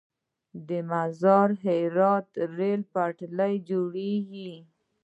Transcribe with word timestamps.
د 0.67 0.69
مزار- 0.89 1.49
هرات 1.65 2.29
ریل 2.57 2.81
پټلۍ 2.93 3.53
جوړیږي؟ 3.69 4.53